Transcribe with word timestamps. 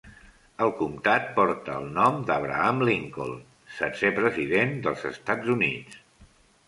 El 0.63 0.71
comtat 0.79 1.27
porta 1.35 1.75
el 1.81 1.85
nom 1.97 2.17
d'Abraham 2.31 2.81
Lincoln, 2.91 3.37
setzè 3.81 4.11
president 4.21 4.75
dels 4.87 5.05
Estats 5.15 5.53
Units. 5.59 6.01